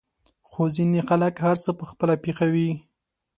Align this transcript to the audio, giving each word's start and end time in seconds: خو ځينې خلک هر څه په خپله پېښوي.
خو 0.49 0.61
ځينې 0.75 1.01
خلک 1.09 1.33
هر 1.45 1.55
څه 1.63 1.71
په 1.77 1.83
خپله 1.91 2.15
پېښوي. 2.23 2.69